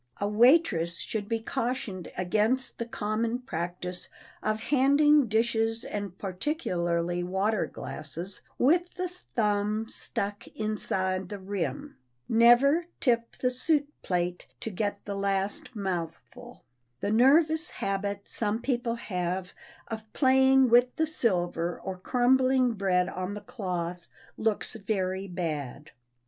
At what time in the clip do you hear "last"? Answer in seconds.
15.13-15.75